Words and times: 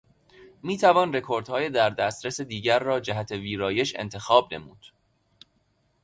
می 0.63 0.77
توان 0.77 1.13
رکوردهای 1.13 1.69
در 1.69 1.89
دسترس 1.89 2.41
دیگر 2.41 2.79
را 2.79 2.99
جهت 2.99 3.31
ویرایش 3.31 3.93
انتخاب 3.95 4.53
نمود. 4.53 4.85